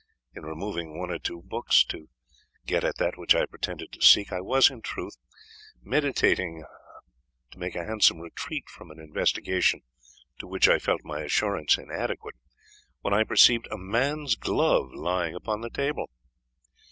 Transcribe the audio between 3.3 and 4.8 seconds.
I pretended to seek, I was,